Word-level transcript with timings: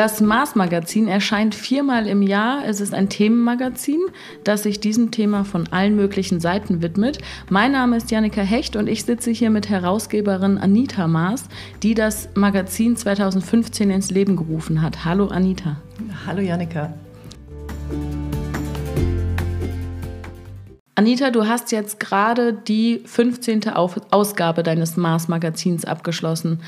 Das 0.00 0.22
Mars-Magazin 0.22 1.08
erscheint 1.08 1.54
viermal 1.54 2.06
im 2.06 2.22
Jahr. 2.22 2.64
Es 2.64 2.80
ist 2.80 2.94
ein 2.94 3.10
Themenmagazin, 3.10 4.00
das 4.44 4.62
sich 4.62 4.80
diesem 4.80 5.10
Thema 5.10 5.44
von 5.44 5.68
allen 5.72 5.94
möglichen 5.94 6.40
Seiten 6.40 6.80
widmet. 6.80 7.18
Mein 7.50 7.72
Name 7.72 7.98
ist 7.98 8.10
Janika 8.10 8.40
Hecht 8.40 8.76
und 8.76 8.88
ich 8.88 9.04
sitze 9.04 9.30
hier 9.30 9.50
mit 9.50 9.68
Herausgeberin 9.68 10.56
Anita 10.56 11.06
Maas, 11.06 11.50
die 11.82 11.92
das 11.92 12.30
Magazin 12.34 12.96
2015 12.96 13.90
ins 13.90 14.10
Leben 14.10 14.36
gerufen 14.36 14.80
hat. 14.80 15.04
Hallo 15.04 15.26
Anita. 15.26 15.76
Hallo 16.26 16.40
Janika. 16.40 16.94
Anita, 20.94 21.30
du 21.30 21.46
hast 21.46 21.72
jetzt 21.72 22.00
gerade 22.00 22.54
die 22.54 23.02
15. 23.04 23.68
Ausgabe 23.68 24.62
deines 24.62 24.96
Mars-Magazins 24.96 25.84
abgeschlossen. 25.84 26.60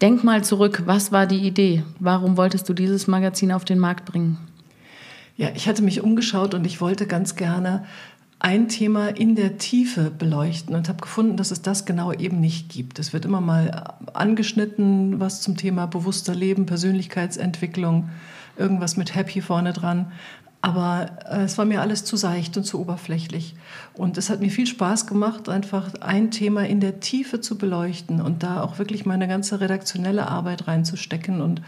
Denk 0.00 0.22
mal 0.22 0.44
zurück, 0.44 0.84
was 0.86 1.10
war 1.10 1.26
die 1.26 1.40
Idee? 1.40 1.82
Warum 1.98 2.36
wolltest 2.36 2.68
du 2.68 2.74
dieses 2.74 3.08
Magazin 3.08 3.50
auf 3.50 3.64
den 3.64 3.80
Markt 3.80 4.04
bringen? 4.04 4.38
Ja, 5.36 5.48
ich 5.54 5.68
hatte 5.68 5.82
mich 5.82 6.02
umgeschaut 6.02 6.54
und 6.54 6.64
ich 6.66 6.80
wollte 6.80 7.06
ganz 7.06 7.34
gerne 7.34 7.84
ein 8.38 8.68
Thema 8.68 9.08
in 9.08 9.34
der 9.34 9.58
Tiefe 9.58 10.12
beleuchten 10.12 10.76
und 10.76 10.88
habe 10.88 11.00
gefunden, 11.00 11.36
dass 11.36 11.50
es 11.50 11.62
das 11.62 11.84
genau 11.84 12.12
eben 12.12 12.40
nicht 12.40 12.68
gibt. 12.68 13.00
Es 13.00 13.12
wird 13.12 13.24
immer 13.24 13.40
mal 13.40 13.94
angeschnitten, 14.14 15.18
was 15.18 15.42
zum 15.42 15.56
Thema 15.56 15.86
bewusster 15.86 16.34
Leben, 16.34 16.64
Persönlichkeitsentwicklung, 16.64 18.08
irgendwas 18.56 18.96
mit 18.96 19.16
Happy 19.16 19.40
vorne 19.40 19.72
dran. 19.72 20.12
Aber 20.60 21.10
äh, 21.30 21.42
es 21.42 21.56
war 21.56 21.64
mir 21.64 21.80
alles 21.80 22.04
zu 22.04 22.16
seicht 22.16 22.56
und 22.56 22.64
zu 22.64 22.80
oberflächlich. 22.80 23.54
Und 23.94 24.18
es 24.18 24.28
hat 24.28 24.40
mir 24.40 24.50
viel 24.50 24.66
Spaß 24.66 25.06
gemacht, 25.06 25.48
einfach 25.48 25.94
ein 26.00 26.30
Thema 26.30 26.66
in 26.66 26.80
der 26.80 27.00
Tiefe 27.00 27.40
zu 27.40 27.58
beleuchten 27.58 28.20
und 28.20 28.42
da 28.42 28.62
auch 28.62 28.78
wirklich 28.78 29.06
meine 29.06 29.28
ganze 29.28 29.60
redaktionelle 29.60 30.26
Arbeit 30.26 30.66
reinzustecken 30.66 31.40
und 31.40 31.62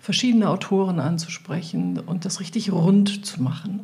verschiedene 0.00 0.48
Autoren 0.48 1.00
anzusprechen 1.00 1.98
und 1.98 2.24
das 2.24 2.38
richtig 2.38 2.70
rund 2.70 3.26
zu 3.26 3.42
machen. 3.42 3.80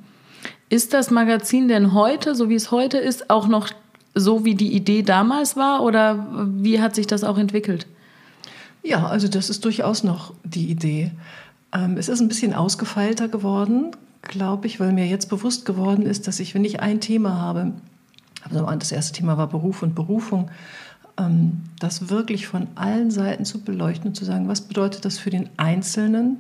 Ist 0.69 0.95
das 0.95 1.11
Magazin 1.11 1.69
denn 1.69 1.93
heute, 1.93 2.35
so 2.35 2.49
wie 2.49 2.55
es 2.55 2.71
heute 2.71 2.99
ist, 2.99 3.31
auch 3.31 3.49
noch 3.49 3.69
so, 4.15 4.45
wie 4.45 4.55
die 4.55 4.73
Idee 4.73 5.03
damals 5.03 5.57
war? 5.57 5.83
Oder 5.83 6.27
wie 6.47 6.81
hat 6.81 6.95
sich 6.95 7.07
das 7.07 7.25
auch 7.25 7.39
entwickelt? 7.39 7.87
Ja, 8.83 9.07
also 9.07 9.29
das 9.29 9.51
ist 9.51 9.65
durchaus 9.65 10.05
noch 10.05 10.35
die 10.45 10.71
Idee. 10.71 11.13
Ähm, 11.73 11.97
es 11.97 12.09
ist 12.09 12.21
ein 12.21 12.29
bisschen 12.29 12.55
ausgefeilter 12.55 13.29
geworden, 13.29 13.93
glaube 14.23 14.67
ich, 14.67 14.81
weil 14.81 14.93
mir 14.93 15.07
jetzt 15.07 15.29
bewusst 15.29 15.65
geworden 15.65 16.07
ist, 16.07 16.27
dass 16.27 16.41
ich, 16.41 16.55
wenn 16.55 16.65
ich 16.65 16.81
ein 16.81 17.01
Thema 17.01 17.39
habe, 17.39 17.73
also 18.49 18.65
das 18.65 18.93
erste 18.93 19.13
Thema 19.13 19.37
war 19.37 19.49
Beruf 19.49 19.83
und 19.83 19.95
Berufung, 19.95 20.51
ähm, 21.19 21.61
das 21.79 22.09
wirklich 22.09 22.47
von 22.47 22.69
allen 22.75 23.11
Seiten 23.11 23.45
zu 23.45 23.61
beleuchten 23.61 24.09
und 24.09 24.15
zu 24.15 24.25
sagen, 24.25 24.49
was 24.49 24.63
bedeutet 24.63 25.05
das 25.05 25.19
für 25.19 25.31
den 25.31 25.49
Einzelnen, 25.57 26.39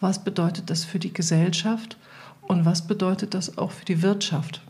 was 0.00 0.24
bedeutet 0.24 0.70
das 0.70 0.84
für 0.84 0.98
die 0.98 1.12
Gesellschaft 1.12 1.96
und 2.42 2.64
was 2.64 2.86
bedeutet 2.86 3.34
das 3.34 3.58
auch 3.58 3.70
für 3.70 3.84
die 3.84 4.02
Wirtschaft. 4.02 4.62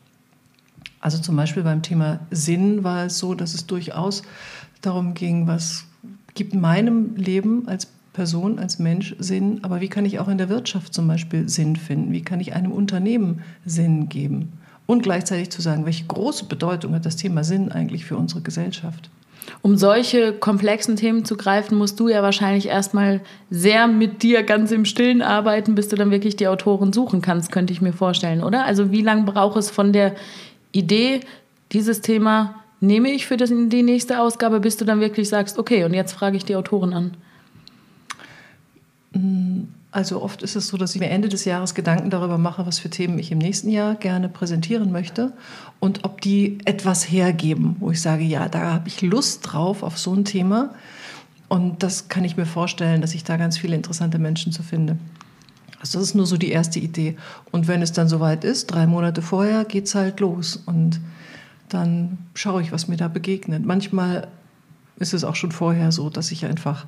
Also 1.01 1.19
zum 1.19 1.36
Beispiel 1.36 1.62
beim 1.62 1.83
Thema 1.83 2.20
Sinn 2.31 2.83
war 2.83 3.06
es 3.06 3.19
so, 3.19 3.34
dass 3.34 3.55
es 3.55 3.67
durchaus 3.67 4.23
darum 4.81 5.14
ging, 5.14 5.47
was 5.47 5.84
gibt 6.34 6.55
meinem 6.55 7.14
Leben 7.17 7.69
als 7.69 7.86
Person, 8.19 8.58
als 8.58 8.80
Mensch 8.80 9.14
Sinn, 9.20 9.61
aber 9.62 9.80
wie 9.80 9.86
kann 9.86 10.05
ich 10.05 10.19
auch 10.19 10.27
in 10.27 10.38
der 10.38 10.48
Wirtschaft 10.48 10.92
zum 10.92 11.06
Beispiel 11.06 11.48
Sinn 11.48 11.77
finden? 11.77 12.11
Wie 12.11 12.22
kann 12.22 12.41
ich 12.41 12.52
einem 12.52 12.72
Unternehmen 12.72 13.44
Sinn 13.64 14.08
geben? 14.08 14.55
Und 14.86 15.05
gleichzeitig 15.05 15.50
zu 15.50 15.62
sagen, 15.62 15.86
welche 15.86 16.06
große 16.06 16.46
Bedeutung 16.46 16.94
hat 16.94 17.06
das 17.06 17.14
Thema 17.14 17.44
Sinn 17.44 17.70
eigentlich 17.70 18.05
für 18.05 18.16
unsere 18.16 18.41
Gesellschaft? 18.41 19.08
Um 19.62 19.77
solche 19.77 20.33
komplexen 20.33 20.96
Themen 20.96 21.24
zu 21.24 21.36
greifen, 21.36 21.78
musst 21.78 22.00
du 22.00 22.08
ja 22.08 22.20
wahrscheinlich 22.20 22.66
erstmal 22.66 23.20
sehr 23.50 23.86
mit 23.86 24.24
dir 24.24 24.42
ganz 24.42 24.72
im 24.72 24.84
Stillen 24.84 25.22
arbeiten, 25.22 25.77
bis 25.77 25.86
du 25.86 25.94
dann 25.94 26.11
wirklich 26.11 26.34
die 26.34 26.48
Autoren 26.48 26.92
suchen 26.92 27.22
kannst, 27.22 27.52
könnte 27.52 27.72
ich 27.72 27.80
mir 27.80 27.92
vorstellen, 27.92 28.42
oder? 28.42 28.64
Also 28.64 28.90
wie 28.90 29.02
lange 29.02 29.23
braucht 29.23 29.58
es 29.58 29.70
von 29.70 29.92
der 29.92 30.17
Idee, 30.73 31.20
dieses 31.70 32.00
Thema 32.00 32.64
nehme 32.80 33.11
ich 33.11 33.29
für 33.29 33.36
die 33.36 33.83
nächste 33.85 34.20
Ausgabe, 34.20 34.58
bis 34.58 34.77
du 34.77 34.85
dann 34.85 34.98
wirklich 34.98 35.29
sagst, 35.29 35.56
okay, 35.56 35.85
und 35.85 35.95
jetzt 35.95 36.14
frage 36.14 36.36
ich 36.36 36.45
die 36.45 36.56
Autoren 36.56 36.92
an? 36.92 37.12
Also 39.91 40.23
oft 40.23 40.42
ist 40.42 40.55
es 40.55 40.69
so, 40.69 40.77
dass 40.77 40.95
ich 40.95 41.01
mir 41.01 41.08
Ende 41.08 41.29
des 41.29 41.45
Jahres 41.45 41.74
Gedanken 41.74 42.11
darüber 42.11 42.36
mache, 42.36 42.67
was 42.67 42.79
für 42.79 42.91
Themen 42.91 43.19
ich 43.19 43.33
im 43.33 43.39
nächsten 43.39 43.70
Jahr 43.70 43.95
gerne 43.95 44.29
präsentieren 44.29 44.92
möchte 44.92 45.33
und 45.80 46.05
ob 46.05 46.20
die 46.20 46.58
etwas 46.67 47.11
hergeben, 47.11 47.77
wo 47.80 47.91
ich 47.91 48.02
sage, 48.02 48.23
ja, 48.23 48.48
da 48.48 48.73
habe 48.73 48.89
ich 48.89 49.01
Lust 49.01 49.41
drauf 49.42 49.83
auf 49.83 49.98
so 49.98 50.14
ein 50.14 50.24
Thema. 50.24 50.74
Und 51.48 51.83
das 51.83 52.08
kann 52.08 52.24
ich 52.24 52.36
mir 52.36 52.45
vorstellen, 52.45 53.01
dass 53.01 53.14
ich 53.14 53.24
da 53.24 53.39
ganz 53.39 53.57
viele 53.57 53.74
interessante 53.74 54.18
Menschen 54.18 54.52
zu 54.52 54.63
finde. 54.63 54.98
Also 55.80 55.98
das 55.98 56.08
ist 56.08 56.14
nur 56.14 56.27
so 56.27 56.36
die 56.36 56.51
erste 56.51 56.79
Idee. 56.79 57.17
Und 57.51 57.68
wenn 57.68 57.80
es 57.80 57.92
dann 57.92 58.08
soweit 58.08 58.45
ist, 58.45 58.67
drei 58.67 58.86
Monate 58.86 59.23
vorher, 59.23 59.64
geht 59.64 59.86
es 59.86 59.95
halt 59.95 60.20
los. 60.20 60.63
Und 60.67 61.01
dann 61.70 62.18
schaue 62.35 62.61
ich, 62.61 62.73
was 62.73 62.89
mir 62.89 62.97
da 62.97 63.08
begegnet. 63.08 63.64
Manchmal 63.64 64.29
ist 64.98 65.14
es 65.14 65.25
auch 65.25 65.36
schon 65.36 65.53
vorher 65.53 65.92
so, 65.92 66.11
dass 66.11 66.33
ich 66.33 66.45
einfach, 66.45 66.86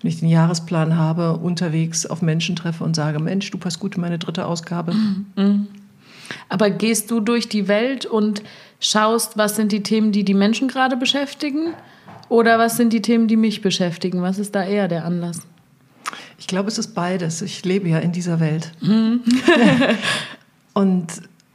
wenn 0.00 0.10
ich 0.10 0.20
den 0.20 0.28
Jahresplan 0.28 0.96
habe, 0.96 1.36
unterwegs 1.36 2.06
auf 2.06 2.22
Menschen 2.22 2.56
treffe 2.56 2.84
und 2.84 2.94
sage, 2.94 3.18
Mensch, 3.18 3.50
du 3.50 3.58
passt 3.58 3.80
gut 3.80 3.94
in 3.94 4.00
meine 4.00 4.18
dritte 4.18 4.46
Ausgabe. 4.46 4.92
Mhm. 4.94 5.68
Aber 6.48 6.70
gehst 6.70 7.10
du 7.10 7.20
durch 7.20 7.48
die 7.48 7.68
Welt 7.68 8.06
und 8.06 8.42
schaust, 8.80 9.36
was 9.36 9.56
sind 9.56 9.72
die 9.72 9.82
Themen, 9.82 10.12
die 10.12 10.24
die 10.24 10.34
Menschen 10.34 10.68
gerade 10.68 10.96
beschäftigen? 10.96 11.74
Oder 12.28 12.58
was 12.58 12.76
sind 12.76 12.92
die 12.92 13.02
Themen, 13.02 13.28
die 13.28 13.36
mich 13.36 13.60
beschäftigen? 13.60 14.22
Was 14.22 14.38
ist 14.38 14.54
da 14.54 14.64
eher 14.64 14.88
der 14.88 15.04
Anlass? 15.04 15.42
Ich 16.38 16.46
glaube, 16.46 16.68
es 16.68 16.78
ist 16.78 16.94
beides. 16.94 17.42
Ich 17.42 17.64
lebe 17.64 17.88
ja 17.88 17.98
in 17.98 18.12
dieser 18.12 18.40
Welt. 18.40 18.72
Mhm. 18.80 19.22
und 20.74 21.06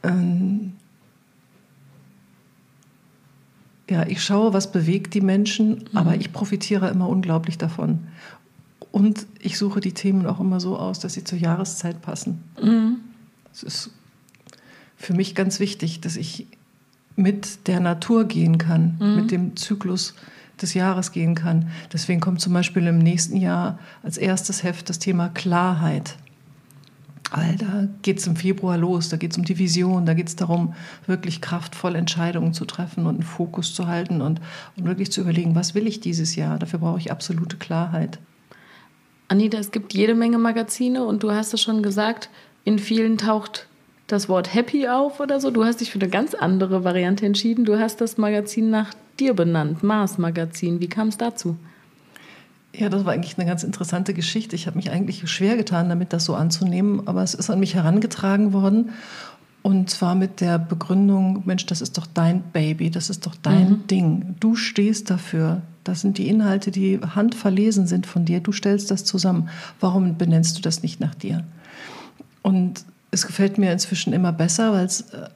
ähm, 0.02 0.74
ja, 3.88 4.06
ich 4.06 4.22
schaue, 4.22 4.52
was 4.52 4.70
bewegt 4.70 5.14
die 5.14 5.20
Menschen, 5.20 5.70
mhm. 5.70 5.96
aber 5.96 6.16
ich 6.16 6.32
profitiere 6.32 6.88
immer 6.88 7.08
unglaublich 7.08 7.58
davon. 7.58 8.00
Und 8.90 9.26
ich 9.40 9.58
suche 9.58 9.80
die 9.80 9.92
Themen 9.92 10.26
auch 10.26 10.40
immer 10.40 10.60
so 10.60 10.78
aus, 10.78 10.98
dass 10.98 11.14
sie 11.14 11.24
zur 11.24 11.38
Jahreszeit 11.38 12.02
passen. 12.02 12.42
Mhm. 12.62 12.96
Es 13.52 13.62
ist 13.62 13.90
für 14.96 15.14
mich 15.14 15.34
ganz 15.34 15.60
wichtig, 15.60 16.00
dass 16.00 16.16
ich 16.16 16.46
mit 17.16 17.66
der 17.66 17.80
Natur 17.80 18.24
gehen 18.24 18.58
kann, 18.58 18.96
mhm. 18.98 19.16
mit 19.16 19.30
dem 19.30 19.56
Zyklus 19.56 20.14
des 20.60 20.74
Jahres 20.74 21.12
gehen 21.12 21.34
kann. 21.34 21.70
Deswegen 21.92 22.20
kommt 22.20 22.40
zum 22.40 22.52
Beispiel 22.52 22.86
im 22.86 22.98
nächsten 22.98 23.36
Jahr 23.36 23.78
als 24.02 24.16
erstes 24.18 24.62
Heft 24.62 24.88
das 24.88 24.98
Thema 24.98 25.28
Klarheit. 25.28 26.16
Weil 27.30 27.56
da 27.56 27.88
geht 28.02 28.18
es 28.18 28.26
im 28.26 28.36
Februar 28.36 28.78
los, 28.78 29.10
da 29.10 29.18
geht 29.18 29.32
es 29.32 29.38
um 29.38 29.44
die 29.44 29.58
Vision, 29.58 30.06
da 30.06 30.14
geht 30.14 30.28
es 30.28 30.36
darum, 30.36 30.74
wirklich 31.06 31.40
kraftvoll 31.42 31.94
Entscheidungen 31.94 32.54
zu 32.54 32.64
treffen 32.64 33.06
und 33.06 33.16
einen 33.16 33.22
Fokus 33.22 33.74
zu 33.74 33.86
halten 33.86 34.22
und, 34.22 34.40
und 34.76 34.84
wirklich 34.86 35.12
zu 35.12 35.20
überlegen, 35.20 35.54
was 35.54 35.74
will 35.74 35.86
ich 35.86 36.00
dieses 36.00 36.36
Jahr? 36.36 36.58
Dafür 36.58 36.78
brauche 36.78 36.98
ich 36.98 37.12
absolute 37.12 37.58
Klarheit. 37.58 38.18
Anita, 39.28 39.58
es 39.58 39.72
gibt 39.72 39.92
jede 39.92 40.14
Menge 40.14 40.38
Magazine 40.38 41.04
und 41.04 41.22
du 41.22 41.30
hast 41.30 41.52
es 41.52 41.60
schon 41.60 41.82
gesagt, 41.82 42.30
in 42.64 42.78
vielen 42.78 43.18
taucht 43.18 43.68
das 44.06 44.30
Wort 44.30 44.54
Happy 44.54 44.88
auf 44.88 45.20
oder 45.20 45.38
so. 45.38 45.50
Du 45.50 45.64
hast 45.64 45.82
dich 45.82 45.90
für 45.90 46.00
eine 46.00 46.08
ganz 46.08 46.32
andere 46.32 46.82
Variante 46.82 47.26
entschieden. 47.26 47.66
Du 47.66 47.78
hast 47.78 48.00
das 48.00 48.16
Magazin 48.16 48.70
nach 48.70 48.94
dir 49.20 49.34
benannt, 49.34 49.82
Mars 49.82 50.16
Magazin. 50.16 50.80
Wie 50.80 50.88
kam 50.88 51.08
es 51.08 51.18
dazu? 51.18 51.56
Ja, 52.74 52.88
das 52.88 53.04
war 53.04 53.12
eigentlich 53.12 53.38
eine 53.38 53.48
ganz 53.48 53.62
interessante 53.62 54.14
Geschichte. 54.14 54.54
Ich 54.54 54.66
habe 54.66 54.76
mich 54.76 54.90
eigentlich 54.90 55.28
schwer 55.30 55.56
getan, 55.56 55.88
damit 55.88 56.12
das 56.12 56.24
so 56.24 56.34
anzunehmen, 56.34 57.06
aber 57.06 57.22
es 57.22 57.34
ist 57.34 57.50
an 57.50 57.60
mich 57.60 57.74
herangetragen 57.74 58.52
worden. 58.52 58.90
Und 59.62 59.90
zwar 59.90 60.14
mit 60.14 60.40
der 60.40 60.58
Begründung, 60.58 61.42
Mensch, 61.44 61.66
das 61.66 61.80
ist 61.80 61.98
doch 61.98 62.06
dein 62.06 62.42
Baby, 62.52 62.90
das 62.90 63.10
ist 63.10 63.26
doch 63.26 63.34
dein 63.34 63.70
mhm. 63.70 63.86
Ding. 63.86 64.34
Du 64.40 64.54
stehst 64.54 65.10
dafür. 65.10 65.62
Das 65.82 66.02
sind 66.02 66.18
die 66.18 66.28
Inhalte, 66.28 66.70
die 66.70 67.00
handverlesen 67.00 67.86
sind 67.86 68.06
von 68.06 68.24
dir. 68.24 68.40
Du 68.40 68.52
stellst 68.52 68.90
das 68.90 69.04
zusammen. 69.04 69.48
Warum 69.80 70.16
benennst 70.16 70.58
du 70.58 70.62
das 70.62 70.82
nicht 70.82 71.00
nach 71.00 71.14
dir? 71.14 71.44
Und 72.42 72.84
es 73.10 73.26
gefällt 73.26 73.58
mir 73.58 73.72
inzwischen 73.72 74.12
immer 74.12 74.32
besser, 74.32 74.72
weil 74.72 74.84
es 74.84 75.00
äh, 75.12 75.28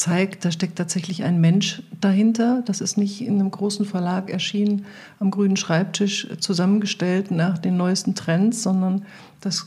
zeigt, 0.00 0.46
da 0.46 0.50
steckt 0.50 0.76
tatsächlich 0.76 1.24
ein 1.24 1.40
Mensch 1.40 1.82
dahinter. 2.00 2.62
Das 2.64 2.80
ist 2.80 2.96
nicht 2.96 3.20
in 3.20 3.38
einem 3.38 3.50
großen 3.50 3.84
Verlag 3.84 4.30
erschienen, 4.30 4.86
am 5.18 5.30
grünen 5.30 5.58
Schreibtisch 5.58 6.26
zusammengestellt 6.40 7.30
nach 7.30 7.58
den 7.58 7.76
neuesten 7.76 8.14
Trends, 8.14 8.62
sondern 8.62 9.04
das 9.42 9.66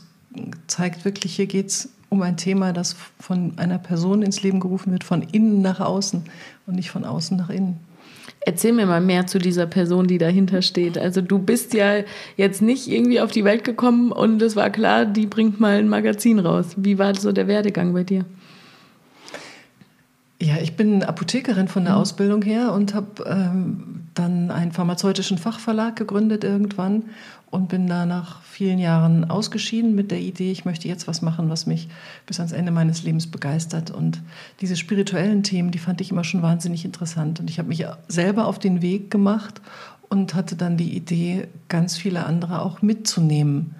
zeigt 0.66 1.04
wirklich, 1.04 1.36
hier 1.36 1.46
geht 1.46 1.68
es 1.68 1.90
um 2.08 2.20
ein 2.22 2.36
Thema, 2.36 2.72
das 2.72 2.96
von 3.20 3.52
einer 3.58 3.78
Person 3.78 4.22
ins 4.22 4.42
Leben 4.42 4.58
gerufen 4.58 4.90
wird, 4.90 5.04
von 5.04 5.22
innen 5.22 5.62
nach 5.62 5.78
außen 5.78 6.24
und 6.66 6.74
nicht 6.74 6.90
von 6.90 7.04
außen 7.04 7.36
nach 7.36 7.48
innen. 7.48 7.78
Erzähl 8.40 8.72
mir 8.72 8.86
mal 8.86 9.00
mehr 9.00 9.28
zu 9.28 9.38
dieser 9.38 9.66
Person, 9.66 10.08
die 10.08 10.18
dahinter 10.18 10.62
steht. 10.62 10.98
Also 10.98 11.20
du 11.20 11.38
bist 11.38 11.74
ja 11.74 12.02
jetzt 12.36 12.60
nicht 12.60 12.88
irgendwie 12.88 13.20
auf 13.20 13.30
die 13.30 13.44
Welt 13.44 13.62
gekommen 13.62 14.10
und 14.10 14.42
es 14.42 14.56
war 14.56 14.70
klar, 14.70 15.06
die 15.06 15.26
bringt 15.26 15.60
mal 15.60 15.78
ein 15.78 15.88
Magazin 15.88 16.40
raus. 16.40 16.74
Wie 16.76 16.98
war 16.98 17.14
so 17.14 17.30
der 17.30 17.46
Werdegang 17.46 17.92
bei 17.92 18.02
dir? 18.02 18.24
Ja, 20.40 20.56
ich 20.56 20.76
bin 20.76 21.02
Apothekerin 21.02 21.68
von 21.68 21.84
der 21.84 21.94
mhm. 21.94 22.00
Ausbildung 22.00 22.42
her 22.42 22.72
und 22.72 22.94
habe 22.94 23.24
ähm, 23.26 24.04
dann 24.14 24.50
einen 24.50 24.72
pharmazeutischen 24.72 25.38
Fachverlag 25.38 25.96
gegründet 25.96 26.44
irgendwann 26.44 27.04
und 27.50 27.68
bin 27.68 27.86
da 27.86 28.04
nach 28.04 28.42
vielen 28.42 28.80
Jahren 28.80 29.30
ausgeschieden 29.30 29.94
mit 29.94 30.10
der 30.10 30.18
Idee, 30.18 30.50
ich 30.50 30.64
möchte 30.64 30.88
jetzt 30.88 31.06
was 31.06 31.22
machen, 31.22 31.50
was 31.50 31.66
mich 31.66 31.88
bis 32.26 32.40
ans 32.40 32.50
Ende 32.50 32.72
meines 32.72 33.04
Lebens 33.04 33.28
begeistert. 33.28 33.92
Und 33.92 34.20
diese 34.60 34.74
spirituellen 34.74 35.44
Themen, 35.44 35.70
die 35.70 35.78
fand 35.78 36.00
ich 36.00 36.10
immer 36.10 36.24
schon 36.24 36.42
wahnsinnig 36.42 36.84
interessant. 36.84 37.38
Und 37.38 37.48
ich 37.48 37.60
habe 37.60 37.68
mich 37.68 37.86
selber 38.08 38.48
auf 38.48 38.58
den 38.58 38.82
Weg 38.82 39.08
gemacht 39.08 39.60
und 40.08 40.34
hatte 40.34 40.56
dann 40.56 40.76
die 40.76 40.96
Idee, 40.96 41.46
ganz 41.68 41.96
viele 41.96 42.26
andere 42.26 42.60
auch 42.60 42.82
mitzunehmen, 42.82 43.76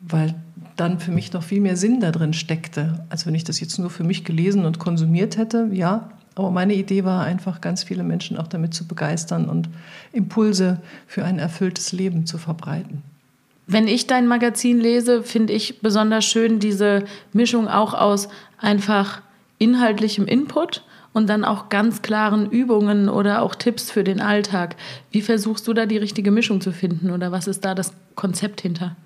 weil 0.00 0.36
dann 0.78 1.00
für 1.00 1.10
mich 1.10 1.32
noch 1.32 1.42
viel 1.42 1.60
mehr 1.60 1.76
Sinn 1.76 2.00
da 2.00 2.12
drin 2.12 2.32
steckte, 2.32 3.04
als 3.10 3.26
wenn 3.26 3.34
ich 3.34 3.44
das 3.44 3.60
jetzt 3.60 3.78
nur 3.78 3.90
für 3.90 4.04
mich 4.04 4.24
gelesen 4.24 4.64
und 4.64 4.78
konsumiert 4.78 5.36
hätte. 5.36 5.68
Ja, 5.72 6.10
aber 6.34 6.50
meine 6.50 6.74
Idee 6.74 7.04
war 7.04 7.24
einfach, 7.24 7.60
ganz 7.60 7.82
viele 7.82 8.04
Menschen 8.04 8.38
auch 8.38 8.46
damit 8.46 8.72
zu 8.72 8.86
begeistern 8.86 9.48
und 9.48 9.68
Impulse 10.12 10.80
für 11.06 11.24
ein 11.24 11.40
erfülltes 11.40 11.92
Leben 11.92 12.26
zu 12.26 12.38
verbreiten. 12.38 13.02
Wenn 13.66 13.88
ich 13.88 14.06
dein 14.06 14.26
Magazin 14.26 14.78
lese, 14.78 15.22
finde 15.22 15.52
ich 15.52 15.80
besonders 15.80 16.24
schön 16.24 16.60
diese 16.60 17.04
Mischung 17.32 17.68
auch 17.68 17.92
aus 17.92 18.28
einfach 18.56 19.20
inhaltlichem 19.58 20.26
Input 20.26 20.84
und 21.12 21.28
dann 21.28 21.44
auch 21.44 21.68
ganz 21.68 22.02
klaren 22.02 22.48
Übungen 22.48 23.08
oder 23.08 23.42
auch 23.42 23.56
Tipps 23.56 23.90
für 23.90 24.04
den 24.04 24.20
Alltag. 24.20 24.76
Wie 25.10 25.22
versuchst 25.22 25.66
du 25.66 25.74
da 25.74 25.86
die 25.86 25.98
richtige 25.98 26.30
Mischung 26.30 26.60
zu 26.60 26.72
finden 26.72 27.10
oder 27.10 27.32
was 27.32 27.48
ist 27.48 27.64
da 27.64 27.74
das 27.74 27.92
Konzept 28.14 28.60
hinter? 28.60 28.96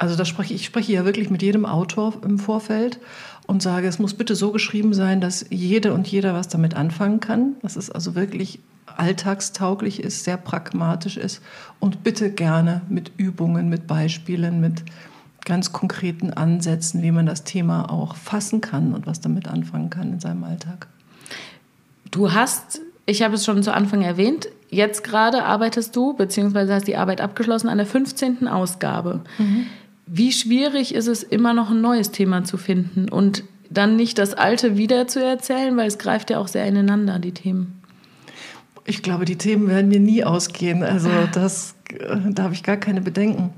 Also 0.00 0.16
da 0.16 0.24
spreche 0.24 0.54
ich 0.54 0.64
spreche 0.64 0.94
ja 0.94 1.04
wirklich 1.04 1.28
mit 1.28 1.42
jedem 1.42 1.66
Autor 1.66 2.14
im 2.24 2.38
Vorfeld 2.38 2.98
und 3.46 3.62
sage, 3.62 3.86
es 3.86 3.98
muss 3.98 4.14
bitte 4.14 4.34
so 4.34 4.50
geschrieben 4.50 4.94
sein, 4.94 5.20
dass 5.20 5.44
jede 5.50 5.92
und 5.92 6.08
jeder 6.08 6.32
was 6.32 6.48
damit 6.48 6.72
anfangen 6.72 7.20
kann. 7.20 7.56
Dass 7.60 7.76
es 7.76 7.90
also 7.90 8.14
wirklich 8.14 8.60
alltagstauglich 8.86 10.02
ist, 10.02 10.24
sehr 10.24 10.38
pragmatisch 10.38 11.18
ist 11.18 11.42
und 11.80 12.02
bitte 12.02 12.30
gerne 12.30 12.80
mit 12.88 13.12
Übungen, 13.18 13.68
mit 13.68 13.86
Beispielen, 13.86 14.62
mit 14.62 14.84
ganz 15.44 15.70
konkreten 15.70 16.32
Ansätzen, 16.32 17.02
wie 17.02 17.10
man 17.10 17.26
das 17.26 17.44
Thema 17.44 17.90
auch 17.90 18.16
fassen 18.16 18.62
kann 18.62 18.94
und 18.94 19.06
was 19.06 19.20
damit 19.20 19.48
anfangen 19.48 19.90
kann 19.90 20.14
in 20.14 20.20
seinem 20.20 20.44
Alltag. 20.44 20.86
Du 22.10 22.32
hast, 22.32 22.80
ich 23.04 23.20
habe 23.20 23.34
es 23.34 23.44
schon 23.44 23.62
zu 23.62 23.74
Anfang 23.74 24.00
erwähnt, 24.00 24.48
jetzt 24.70 25.04
gerade 25.04 25.44
arbeitest 25.44 25.94
du, 25.94 26.14
beziehungsweise 26.14 26.72
hast 26.72 26.88
die 26.88 26.96
Arbeit 26.96 27.20
abgeschlossen 27.20 27.68
an 27.68 27.76
der 27.76 27.86
15. 27.86 28.48
Ausgabe. 28.48 29.20
Mhm. 29.36 29.66
Wie 30.12 30.32
schwierig 30.32 30.92
ist 30.92 31.06
es, 31.06 31.22
immer 31.22 31.54
noch 31.54 31.70
ein 31.70 31.80
neues 31.80 32.10
Thema 32.10 32.42
zu 32.42 32.56
finden 32.56 33.08
und 33.08 33.44
dann 33.70 33.94
nicht 33.94 34.18
das 34.18 34.34
alte 34.34 34.76
wieder 34.76 35.06
zu 35.06 35.24
erzählen, 35.24 35.76
weil 35.76 35.86
es 35.86 35.98
greift 35.98 36.30
ja 36.30 36.38
auch 36.38 36.48
sehr 36.48 36.66
ineinander, 36.66 37.20
die 37.20 37.30
Themen. 37.30 37.80
Ich 38.86 39.04
glaube, 39.04 39.24
die 39.24 39.36
Themen 39.36 39.68
werden 39.68 39.86
mir 39.88 40.00
nie 40.00 40.24
ausgehen. 40.24 40.82
Also 40.82 41.10
das, 41.32 41.76
äh, 41.90 42.16
da 42.28 42.42
habe 42.42 42.54
ich 42.54 42.64
gar 42.64 42.76
keine 42.76 43.02
Bedenken. 43.02 43.50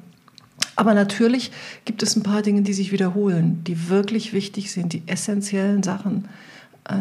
Aber 0.76 0.93
natürlich 0.93 1.52
gibt 1.87 2.02
es 2.02 2.16
ein 2.16 2.22
paar 2.22 2.43
Dinge, 2.43 2.60
die 2.60 2.75
sich 2.75 2.93
wiederholen, 2.93 3.64
die 3.64 3.88
wirklich 3.88 4.34
wichtig 4.34 4.72
sind, 4.72 4.93
die 4.93 5.05
essentiellen 5.06 5.82
Sachen. 5.82 6.28
Äh, 6.87 6.96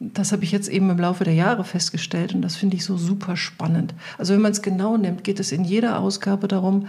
das 0.00 0.32
habe 0.32 0.44
ich 0.44 0.52
jetzt 0.52 0.68
eben 0.70 0.88
im 0.88 0.98
Laufe 0.98 1.24
der 1.24 1.34
Jahre 1.34 1.64
festgestellt 1.64 2.34
und 2.34 2.40
das 2.40 2.56
finde 2.56 2.76
ich 2.76 2.86
so 2.86 2.96
super 2.96 3.36
spannend. 3.36 3.92
Also 4.16 4.32
wenn 4.32 4.40
man 4.40 4.52
es 4.52 4.62
genau 4.62 4.96
nimmt, 4.96 5.22
geht 5.24 5.38
es 5.38 5.52
in 5.52 5.64
jeder 5.64 5.98
Ausgabe 5.98 6.48
darum, 6.48 6.86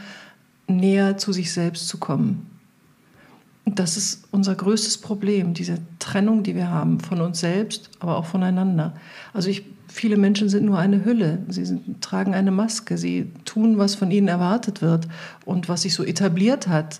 näher 0.71 1.17
zu 1.17 1.33
sich 1.33 1.51
selbst 1.53 1.87
zu 1.87 1.97
kommen. 1.97 2.47
Und 3.65 3.79
das 3.79 3.95
ist 3.95 4.25
unser 4.31 4.55
größtes 4.55 4.97
Problem, 4.97 5.53
diese 5.53 5.77
Trennung, 5.99 6.43
die 6.43 6.55
wir 6.55 6.69
haben 6.69 6.99
von 6.99 7.21
uns 7.21 7.39
selbst, 7.39 7.89
aber 7.99 8.17
auch 8.17 8.25
voneinander. 8.25 8.93
Also 9.33 9.49
ich, 9.49 9.63
viele 9.87 10.17
Menschen 10.17 10.49
sind 10.49 10.65
nur 10.65 10.79
eine 10.79 11.05
Hülle. 11.05 11.39
Sie 11.47 11.63
sind, 11.63 12.01
tragen 12.01 12.33
eine 12.33 12.51
Maske. 12.51 12.97
Sie 12.97 13.31
tun, 13.45 13.77
was 13.77 13.95
von 13.95 14.09
ihnen 14.11 14.27
erwartet 14.27 14.81
wird 14.81 15.07
und 15.45 15.69
was 15.69 15.83
sich 15.83 15.93
so 15.93 16.03
etabliert 16.03 16.67
hat. 16.67 16.99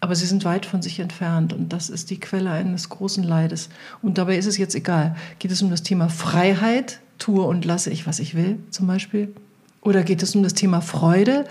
Aber 0.00 0.14
sie 0.14 0.26
sind 0.26 0.44
weit 0.44 0.64
von 0.64 0.80
sich 0.80 1.00
entfernt 1.00 1.52
und 1.52 1.72
das 1.72 1.90
ist 1.90 2.10
die 2.10 2.20
Quelle 2.20 2.50
eines 2.50 2.88
großen 2.88 3.24
Leides. 3.24 3.68
Und 4.00 4.16
dabei 4.16 4.38
ist 4.38 4.46
es 4.46 4.56
jetzt 4.56 4.74
egal. 4.74 5.16
Geht 5.38 5.50
es 5.50 5.60
um 5.60 5.70
das 5.70 5.82
Thema 5.82 6.08
Freiheit, 6.08 7.00
tue 7.18 7.42
und 7.42 7.64
lasse 7.64 7.90
ich, 7.90 8.06
was 8.06 8.20
ich 8.20 8.34
will, 8.34 8.58
zum 8.70 8.86
Beispiel? 8.86 9.34
Oder 9.80 10.02
geht 10.02 10.22
es 10.22 10.34
um 10.34 10.42
das 10.42 10.54
Thema 10.54 10.80
Freude, 10.80 11.44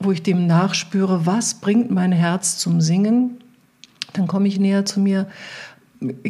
wo 0.00 0.12
ich 0.12 0.22
dem 0.22 0.46
nachspüre, 0.46 1.26
was 1.26 1.54
bringt 1.54 1.90
mein 1.90 2.12
Herz 2.12 2.58
zum 2.58 2.80
Singen, 2.80 3.38
dann 4.12 4.26
komme 4.26 4.48
ich 4.48 4.58
näher 4.58 4.84
zu 4.84 5.00
mir. 5.00 5.26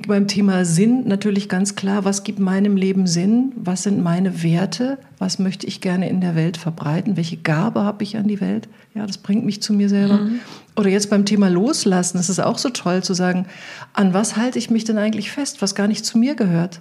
Beim 0.07 0.29
Thema 0.29 0.65
Sinn 0.65 1.07
natürlich 1.07 1.51
ganz 1.51 1.75
klar, 1.75 2.07
was 2.07 2.25
gibt 2.25 2.39
meinem 2.39 2.77
Leben 2.77 3.07
Sinn? 3.07 3.53
Was 3.57 3.83
sind 3.83 4.03
meine 4.03 4.43
Werte? 4.43 4.97
Was 5.19 5.39
möchte 5.39 5.67
ich 5.67 5.83
gerne 5.83 6.09
in 6.09 6.23
der 6.23 6.35
Welt 6.35 6.57
verbreiten? 6.57 7.19
Welche 7.19 7.37
Gabe 7.37 7.83
habe 7.83 8.03
ich 8.03 8.17
an 8.17 8.29
die 8.29 8.41
Welt? 8.41 8.67
Ja, 8.95 9.07
das 9.07 9.19
bringt 9.19 9.45
mich 9.45 9.61
zu 9.61 9.75
mir 9.75 9.91
selber. 9.91 10.19
Mhm. 10.19 10.41
Oder 10.75 10.89
jetzt 10.89 11.11
beim 11.11 11.27
Thema 11.27 11.51
Loslassen, 11.51 12.17
es 12.17 12.31
ist 12.31 12.41
auch 12.41 12.57
so 12.57 12.71
toll 12.71 13.03
zu 13.03 13.13
sagen, 13.13 13.47
an 13.93 14.15
was 14.15 14.37
halte 14.37 14.59
ich 14.59 14.71
mich 14.71 14.85
denn 14.85 14.97
eigentlich 14.97 15.31
fest, 15.31 15.61
was 15.61 15.75
gar 15.75 15.87
nicht 15.87 16.07
zu 16.07 16.17
mir 16.17 16.35
gehört? 16.35 16.81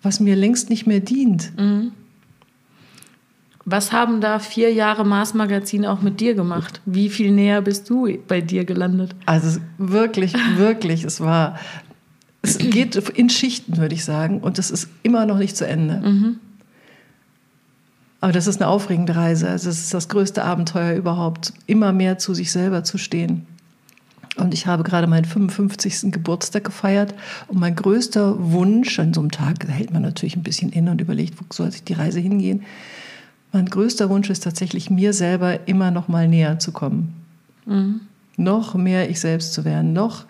Was 0.00 0.20
mir 0.20 0.36
längst 0.36 0.70
nicht 0.70 0.86
mehr 0.86 1.00
dient? 1.00 1.52
Mhm. 1.58 1.92
Was 3.70 3.92
haben 3.92 4.22
da 4.22 4.38
vier 4.38 4.72
Jahre 4.72 5.04
Mars 5.04 5.34
Magazin 5.34 5.84
auch 5.84 6.00
mit 6.00 6.20
dir 6.20 6.32
gemacht? 6.32 6.80
Wie 6.86 7.10
viel 7.10 7.30
näher 7.30 7.60
bist 7.60 7.90
du 7.90 8.08
bei 8.26 8.40
dir 8.40 8.64
gelandet? 8.64 9.14
Also 9.26 9.60
wirklich, 9.76 10.32
wirklich, 10.56 11.04
es 11.04 11.20
war, 11.20 11.58
es 12.40 12.56
geht 12.56 12.96
in 12.96 13.28
Schichten, 13.28 13.76
würde 13.76 13.94
ich 13.94 14.06
sagen, 14.06 14.40
und 14.40 14.58
es 14.58 14.70
ist 14.70 14.88
immer 15.02 15.26
noch 15.26 15.36
nicht 15.36 15.54
zu 15.54 15.66
Ende. 15.66 16.00
Mhm. 16.00 16.36
Aber 18.22 18.32
das 18.32 18.46
ist 18.46 18.62
eine 18.62 18.70
aufregende 18.70 19.14
Reise. 19.16 19.50
Also 19.50 19.68
es 19.68 19.80
ist 19.80 19.92
das 19.92 20.08
größte 20.08 20.42
Abenteuer 20.44 20.96
überhaupt, 20.96 21.52
immer 21.66 21.92
mehr 21.92 22.16
zu 22.16 22.32
sich 22.32 22.50
selber 22.50 22.84
zu 22.84 22.96
stehen. 22.96 23.46
Und 24.36 24.54
ich 24.54 24.66
habe 24.66 24.82
gerade 24.82 25.06
meinen 25.06 25.26
55. 25.26 26.10
Geburtstag 26.10 26.64
gefeiert. 26.64 27.14
Und 27.48 27.60
mein 27.60 27.76
größter 27.76 28.34
Wunsch 28.50 28.98
an 28.98 29.12
so 29.12 29.20
einem 29.20 29.30
Tag, 29.30 29.60
da 29.60 29.68
hält 29.68 29.92
man 29.92 30.00
natürlich 30.00 30.36
ein 30.36 30.42
bisschen 30.42 30.70
inne 30.70 30.90
und 30.90 31.02
überlegt, 31.02 31.38
wo 31.38 31.44
soll 31.52 31.70
sich 31.70 31.84
die 31.84 31.92
Reise 31.92 32.18
hingehen, 32.18 32.62
mein 33.52 33.66
größter 33.66 34.10
Wunsch 34.10 34.30
ist 34.30 34.44
tatsächlich, 34.44 34.90
mir 34.90 35.12
selber 35.12 35.66
immer 35.68 35.90
noch 35.90 36.08
mal 36.08 36.28
näher 36.28 36.58
zu 36.58 36.72
kommen. 36.72 37.14
Mhm. 37.66 38.00
Noch 38.36 38.74
mehr 38.74 39.10
ich 39.10 39.20
selbst 39.20 39.52
zu 39.54 39.64
werden, 39.64 39.92
noch 39.92 40.24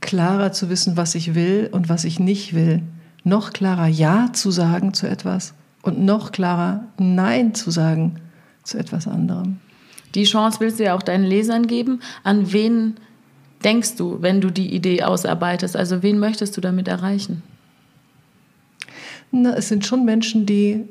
klarer 0.00 0.52
zu 0.52 0.68
wissen, 0.68 0.96
was 0.96 1.14
ich 1.14 1.34
will 1.34 1.68
und 1.72 1.88
was 1.88 2.04
ich 2.04 2.20
nicht 2.20 2.54
will. 2.54 2.82
Noch 3.24 3.52
klarer 3.52 3.86
Ja 3.88 4.32
zu 4.32 4.50
sagen 4.50 4.94
zu 4.94 5.08
etwas 5.08 5.54
und 5.82 5.98
noch 5.98 6.32
klarer 6.32 6.84
Nein 6.98 7.54
zu 7.54 7.70
sagen 7.70 8.16
zu 8.62 8.78
etwas 8.78 9.06
anderem. 9.08 9.58
Die 10.14 10.24
Chance 10.24 10.60
willst 10.60 10.78
du 10.78 10.84
ja 10.84 10.94
auch 10.94 11.02
deinen 11.02 11.24
Lesern 11.24 11.66
geben. 11.66 12.00
An 12.22 12.52
wen 12.52 12.94
denkst 13.64 13.96
du, 13.96 14.18
wenn 14.20 14.40
du 14.40 14.50
die 14.50 14.74
Idee 14.74 15.02
ausarbeitest? 15.02 15.76
Also 15.76 16.02
wen 16.02 16.18
möchtest 16.18 16.56
du 16.56 16.60
damit 16.60 16.88
erreichen? 16.88 17.42
Na, 19.32 19.54
es 19.54 19.68
sind 19.68 19.84
schon 19.84 20.04
Menschen, 20.04 20.46
die 20.46 20.84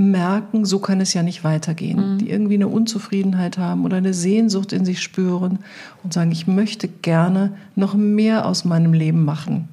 merken, 0.00 0.64
so 0.64 0.78
kann 0.78 1.00
es 1.00 1.14
ja 1.14 1.22
nicht 1.22 1.44
weitergehen, 1.44 2.14
mhm. 2.14 2.18
die 2.18 2.30
irgendwie 2.30 2.54
eine 2.54 2.68
Unzufriedenheit 2.68 3.58
haben 3.58 3.84
oder 3.84 3.98
eine 3.98 4.14
Sehnsucht 4.14 4.72
in 4.72 4.84
sich 4.84 5.02
spüren 5.02 5.58
und 6.02 6.12
sagen, 6.12 6.32
ich 6.32 6.46
möchte 6.46 6.88
gerne 6.88 7.52
noch 7.76 7.94
mehr 7.94 8.46
aus 8.46 8.64
meinem 8.64 8.92
Leben 8.92 9.24
machen 9.24 9.68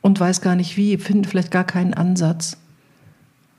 und 0.00 0.20
weiß 0.20 0.40
gar 0.40 0.54
nicht 0.54 0.76
wie, 0.76 0.96
finden 0.96 1.24
vielleicht 1.24 1.50
gar 1.50 1.64
keinen 1.64 1.92
Ansatz. 1.92 2.56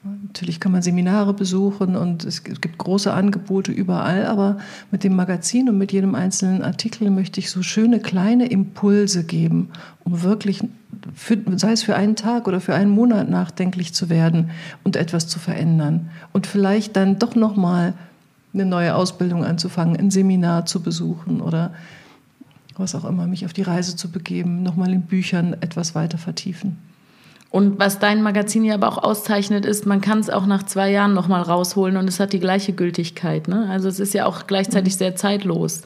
Natürlich 0.03 0.61
kann 0.61 0.71
man 0.71 0.81
Seminare 0.81 1.33
besuchen 1.33 1.97
und 1.97 2.23
es 2.23 2.43
gibt 2.43 2.77
große 2.77 3.11
Angebote 3.11 3.73
überall, 3.73 4.25
aber 4.25 4.59
mit 4.91 5.03
dem 5.03 5.15
Magazin 5.15 5.67
und 5.67 5.77
mit 5.77 5.91
jedem 5.91 6.15
einzelnen 6.15 6.63
Artikel 6.63 7.09
möchte 7.09 7.41
ich 7.41 7.51
so 7.51 7.61
schöne 7.61 7.99
kleine 7.99 8.47
Impulse 8.47 9.25
geben, 9.25 9.69
um 10.05 10.23
wirklich, 10.23 10.63
für, 11.13 11.37
sei 11.57 11.71
es 11.71 11.83
für 11.83 11.95
einen 11.95 12.15
Tag 12.15 12.47
oder 12.47 12.61
für 12.61 12.75
einen 12.75 12.91
Monat 12.91 13.29
nachdenklich 13.29 13.93
zu 13.93 14.09
werden 14.09 14.51
und 14.83 14.95
etwas 14.95 15.27
zu 15.27 15.39
verändern 15.39 16.09
und 16.33 16.47
vielleicht 16.47 16.95
dann 16.95 17.19
doch 17.19 17.35
noch 17.35 17.55
mal 17.55 17.93
eine 18.53 18.65
neue 18.65 18.95
Ausbildung 18.95 19.43
anzufangen, 19.43 19.97
ein 19.97 20.11
Seminar 20.11 20.65
zu 20.65 20.81
besuchen 20.81 21.41
oder 21.41 21.71
was 22.77 22.95
auch 22.95 23.05
immer, 23.05 23.27
mich 23.27 23.45
auf 23.45 23.53
die 23.53 23.61
Reise 23.61 23.95
zu 23.95 24.09
begeben, 24.09 24.63
noch 24.63 24.75
mal 24.75 24.91
in 24.91 25.03
Büchern 25.03 25.55
etwas 25.59 25.95
weiter 25.95 26.17
vertiefen. 26.17 26.77
Und 27.51 27.79
was 27.79 27.99
dein 27.99 28.21
Magazin 28.21 28.63
ja 28.63 28.75
aber 28.75 28.87
auch 28.87 29.03
auszeichnet, 29.03 29.65
ist, 29.65 29.85
man 29.85 30.01
kann 30.01 30.19
es 30.19 30.29
auch 30.29 30.45
nach 30.45 30.63
zwei 30.63 30.91
Jahren 30.91 31.13
nochmal 31.13 31.41
rausholen 31.41 31.97
und 31.97 32.07
es 32.07 32.19
hat 32.19 32.31
die 32.31 32.39
gleiche 32.39 32.73
Gültigkeit. 32.73 33.47
Ne? 33.47 33.67
Also 33.69 33.89
es 33.89 33.99
ist 33.99 34.13
ja 34.13 34.25
auch 34.25 34.45
gleichzeitig 34.45 34.97
sehr 34.97 35.15
zeitlos. 35.15 35.81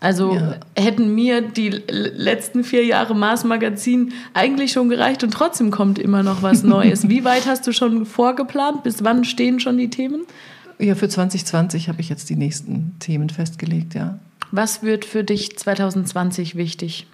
Also 0.00 0.34
ja. 0.34 0.56
hätten 0.76 1.14
mir 1.14 1.42
die 1.42 1.68
letzten 1.68 2.64
vier 2.64 2.86
Jahre 2.86 3.14
Mars 3.14 3.44
Magazin 3.44 4.14
eigentlich 4.32 4.72
schon 4.72 4.88
gereicht 4.88 5.22
und 5.22 5.30
trotzdem 5.30 5.70
kommt 5.70 5.98
immer 5.98 6.22
noch 6.22 6.42
was 6.42 6.62
Neues. 6.64 7.08
Wie 7.08 7.22
weit 7.24 7.46
hast 7.46 7.66
du 7.66 7.72
schon 7.72 8.06
vorgeplant? 8.06 8.82
Bis 8.82 9.04
wann 9.04 9.24
stehen 9.24 9.60
schon 9.60 9.76
die 9.76 9.90
Themen? 9.90 10.22
Ja, 10.78 10.94
für 10.94 11.10
2020 11.10 11.90
habe 11.90 12.00
ich 12.00 12.08
jetzt 12.08 12.30
die 12.30 12.36
nächsten 12.36 12.96
Themen 12.98 13.28
festgelegt, 13.28 13.94
ja. 13.94 14.18
Was 14.50 14.82
wird 14.82 15.04
für 15.04 15.22
dich 15.22 15.56
2020 15.58 16.56
wichtig? 16.56 17.06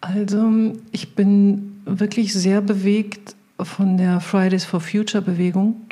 Also 0.00 0.72
ich 0.90 1.14
bin 1.14 1.82
wirklich 1.84 2.32
sehr 2.32 2.62
bewegt 2.62 3.36
von 3.60 3.98
der 3.98 4.20
Fridays 4.20 4.64
for 4.64 4.80
Future 4.80 5.22
Bewegung, 5.22 5.82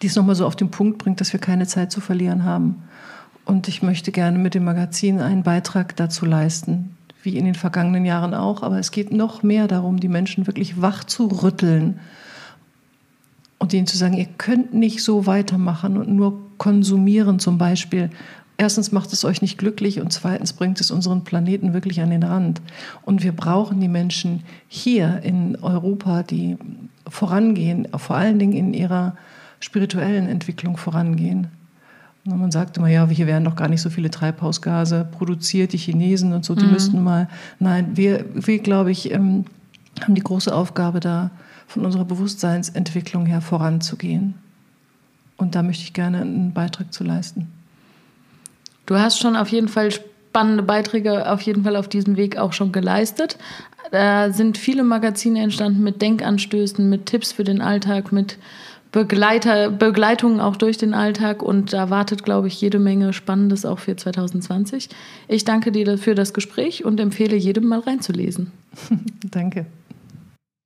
die 0.00 0.06
es 0.06 0.16
nochmal 0.16 0.34
so 0.34 0.46
auf 0.46 0.56
den 0.56 0.70
Punkt 0.70 0.96
bringt, 0.96 1.20
dass 1.20 1.34
wir 1.34 1.40
keine 1.40 1.66
Zeit 1.66 1.92
zu 1.92 2.00
verlieren 2.00 2.44
haben. 2.44 2.82
Und 3.48 3.66
ich 3.66 3.82
möchte 3.82 4.12
gerne 4.12 4.38
mit 4.38 4.52
dem 4.52 4.64
Magazin 4.64 5.20
einen 5.22 5.42
Beitrag 5.42 5.96
dazu 5.96 6.26
leisten, 6.26 6.94
wie 7.22 7.38
in 7.38 7.46
den 7.46 7.54
vergangenen 7.54 8.04
Jahren 8.04 8.34
auch. 8.34 8.62
Aber 8.62 8.78
es 8.78 8.90
geht 8.90 9.10
noch 9.10 9.42
mehr 9.42 9.66
darum, 9.66 10.00
die 10.00 10.08
Menschen 10.08 10.46
wirklich 10.46 10.82
wach 10.82 11.02
zu 11.04 11.28
rütteln 11.28 11.98
und 13.56 13.72
ihnen 13.72 13.86
zu 13.86 13.96
sagen, 13.96 14.12
ihr 14.12 14.28
könnt 14.36 14.74
nicht 14.74 15.02
so 15.02 15.24
weitermachen 15.24 15.96
und 15.96 16.10
nur 16.10 16.38
konsumieren 16.58 17.38
zum 17.38 17.56
Beispiel. 17.56 18.10
Erstens 18.58 18.92
macht 18.92 19.14
es 19.14 19.24
euch 19.24 19.40
nicht 19.40 19.56
glücklich 19.56 19.98
und 19.98 20.12
zweitens 20.12 20.52
bringt 20.52 20.78
es 20.82 20.90
unseren 20.90 21.24
Planeten 21.24 21.72
wirklich 21.72 22.02
an 22.02 22.10
den 22.10 22.24
Rand. 22.24 22.60
Und 23.00 23.22
wir 23.22 23.32
brauchen 23.32 23.80
die 23.80 23.88
Menschen 23.88 24.42
hier 24.68 25.22
in 25.22 25.56
Europa, 25.56 26.22
die 26.22 26.58
vorangehen, 27.08 27.88
vor 27.96 28.16
allen 28.16 28.38
Dingen 28.38 28.52
in 28.52 28.74
ihrer 28.74 29.16
spirituellen 29.58 30.28
Entwicklung 30.28 30.76
vorangehen. 30.76 31.46
Man 32.24 32.50
sagt 32.50 32.76
immer, 32.76 32.88
ja, 32.88 33.06
hier 33.08 33.26
werden 33.26 33.44
doch 33.44 33.56
gar 33.56 33.68
nicht 33.68 33.80
so 33.80 33.88
viele 33.88 34.10
Treibhausgase 34.10 35.08
produziert, 35.10 35.72
die 35.72 35.78
Chinesen 35.78 36.32
und 36.34 36.44
so, 36.44 36.54
die 36.54 36.66
mhm. 36.66 36.72
müssten 36.72 37.02
mal. 37.02 37.28
Nein, 37.58 37.96
wir, 37.96 38.24
wir 38.34 38.58
glaube 38.58 38.90
ich, 38.90 39.10
ähm, 39.10 39.46
haben 40.02 40.14
die 40.14 40.22
große 40.22 40.54
Aufgabe 40.54 41.00
da, 41.00 41.30
von 41.66 41.84
unserer 41.84 42.04
Bewusstseinsentwicklung 42.04 43.26
her 43.26 43.40
voranzugehen. 43.40 44.34
Und 45.36 45.54
da 45.54 45.62
möchte 45.62 45.84
ich 45.84 45.92
gerne 45.92 46.20
einen 46.22 46.52
Beitrag 46.52 46.92
zu 46.92 47.04
leisten. 47.04 47.46
Du 48.86 48.98
hast 48.98 49.18
schon 49.18 49.36
auf 49.36 49.48
jeden 49.48 49.68
Fall 49.68 49.90
spannende 49.90 50.62
Beiträge 50.62 51.30
auf 51.30 51.42
jeden 51.42 51.64
Fall 51.64 51.76
auf 51.76 51.88
diesem 51.88 52.16
Weg 52.16 52.36
auch 52.38 52.52
schon 52.52 52.72
geleistet. 52.72 53.38
Da 53.90 54.32
sind 54.32 54.58
viele 54.58 54.82
Magazine 54.82 55.42
entstanden 55.42 55.82
mit 55.82 56.02
Denkanstößen, 56.02 56.88
mit 56.88 57.06
Tipps 57.06 57.32
für 57.32 57.44
den 57.44 57.60
Alltag, 57.60 58.12
mit 58.12 58.38
Begleiter, 58.90 59.70
Begleitungen 59.70 60.40
auch 60.40 60.56
durch 60.56 60.78
den 60.78 60.94
Alltag 60.94 61.42
und 61.42 61.72
da 61.72 61.90
wartet, 61.90 62.24
glaube 62.24 62.48
ich, 62.48 62.60
jede 62.60 62.78
Menge 62.78 63.12
Spannendes 63.12 63.66
auch 63.66 63.78
für 63.78 63.96
2020. 63.96 64.88
Ich 65.28 65.44
danke 65.44 65.72
dir 65.72 65.98
für 65.98 66.14
das 66.14 66.32
Gespräch 66.32 66.84
und 66.84 66.98
empfehle 66.98 67.36
jedem 67.36 67.66
mal 67.66 67.80
reinzulesen. 67.80 68.50
Danke. 69.30 69.66